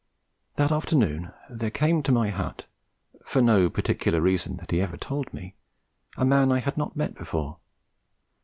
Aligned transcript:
That 0.55 0.71
afternoon 0.71 1.31
there 1.47 1.69
came 1.69 2.01
to 2.01 2.11
my 2.11 2.29
hut, 2.31 2.65
for 3.23 3.39
no 3.39 3.69
particular 3.69 4.19
reason 4.19 4.57
that 4.57 4.71
he 4.71 4.81
ever 4.81 4.97
told 4.97 5.31
me, 5.31 5.53
a 6.17 6.25
man 6.25 6.51
I 6.51 6.57
had 6.57 6.75
not 6.75 6.95
met 6.97 7.13
before. 7.13 7.59